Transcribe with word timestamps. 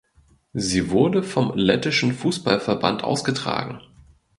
Sie 0.53 0.89
wurde 0.89 1.21
vom 1.21 1.53
Lettischen 1.55 2.11
Fußballverband 2.13 3.03
ausgetragen. 3.03 3.81